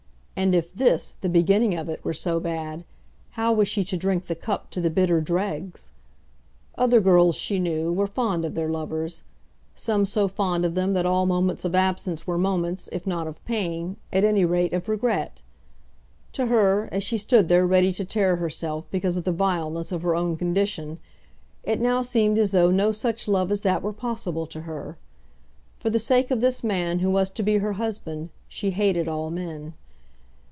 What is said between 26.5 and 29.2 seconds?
man who was to be her husband, she hated